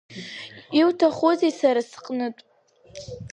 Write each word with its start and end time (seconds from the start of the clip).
Иуҭахузеи 0.79 1.51
сара 1.59 1.81
сҟнытә? 1.89 2.41